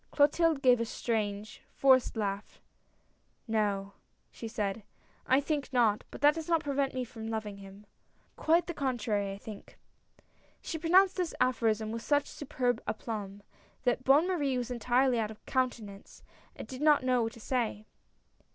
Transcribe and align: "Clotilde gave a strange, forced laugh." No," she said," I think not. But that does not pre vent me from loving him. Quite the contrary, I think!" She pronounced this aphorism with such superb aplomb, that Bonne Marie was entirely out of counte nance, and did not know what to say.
"Clotilde 0.11 0.63
gave 0.63 0.79
a 0.79 0.85
strange, 0.85 1.61
forced 1.69 2.17
laugh." 2.17 2.59
No," 3.47 3.93
she 4.31 4.47
said," 4.47 4.81
I 5.27 5.39
think 5.39 5.71
not. 5.71 6.05
But 6.09 6.21
that 6.21 6.33
does 6.33 6.49
not 6.49 6.63
pre 6.63 6.73
vent 6.73 6.95
me 6.95 7.03
from 7.03 7.27
loving 7.27 7.57
him. 7.57 7.85
Quite 8.35 8.65
the 8.65 8.73
contrary, 8.73 9.31
I 9.31 9.37
think!" 9.37 9.77
She 10.63 10.79
pronounced 10.79 11.17
this 11.17 11.35
aphorism 11.39 11.91
with 11.91 12.01
such 12.01 12.25
superb 12.25 12.81
aplomb, 12.87 13.43
that 13.83 14.03
Bonne 14.03 14.27
Marie 14.27 14.57
was 14.57 14.71
entirely 14.71 15.19
out 15.19 15.29
of 15.29 15.45
counte 15.45 15.81
nance, 15.81 16.23
and 16.55 16.67
did 16.67 16.81
not 16.81 17.03
know 17.03 17.21
what 17.21 17.33
to 17.33 17.39
say. 17.39 17.85